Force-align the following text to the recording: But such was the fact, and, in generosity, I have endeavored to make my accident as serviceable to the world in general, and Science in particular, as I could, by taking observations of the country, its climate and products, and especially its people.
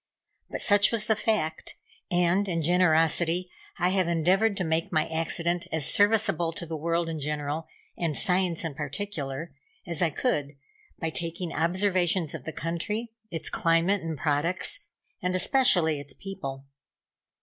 But 0.49 0.63
such 0.63 0.91
was 0.91 1.05
the 1.05 1.15
fact, 1.15 1.75
and, 2.09 2.49
in 2.49 2.63
generosity, 2.63 3.51
I 3.77 3.89
have 3.89 4.07
endeavored 4.07 4.57
to 4.57 4.63
make 4.63 4.91
my 4.91 5.07
accident 5.07 5.67
as 5.71 5.93
serviceable 5.93 6.51
to 6.53 6.65
the 6.65 6.75
world 6.75 7.07
in 7.07 7.19
general, 7.19 7.67
and 7.95 8.17
Science 8.17 8.63
in 8.63 8.73
particular, 8.73 9.53
as 9.85 10.01
I 10.01 10.09
could, 10.09 10.55
by 10.97 11.11
taking 11.11 11.53
observations 11.53 12.33
of 12.33 12.45
the 12.45 12.51
country, 12.51 13.11
its 13.29 13.51
climate 13.51 14.01
and 14.01 14.17
products, 14.17 14.79
and 15.21 15.35
especially 15.35 15.99
its 15.99 16.13
people. 16.13 16.65